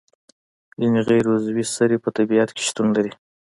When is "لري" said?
2.97-3.13